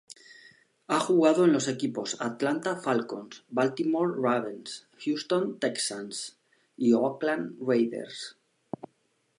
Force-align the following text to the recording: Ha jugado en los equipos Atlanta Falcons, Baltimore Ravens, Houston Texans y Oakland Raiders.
Ha 0.87 0.99
jugado 0.99 1.45
en 1.45 1.53
los 1.53 1.67
equipos 1.67 2.17
Atlanta 2.21 2.75
Falcons, 2.75 3.43
Baltimore 3.49 4.11
Ravens, 4.19 4.87
Houston 5.05 5.59
Texans 5.59 6.39
y 6.75 6.93
Oakland 6.93 7.59
Raiders. 7.61 8.35